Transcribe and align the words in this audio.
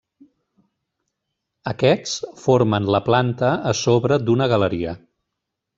Aquests 1.73 2.15
formen 2.47 2.91
la 2.97 3.05
planta 3.11 3.53
a 3.75 3.79
sobre 3.83 4.23
d'una 4.27 4.53
galeria. 4.57 5.01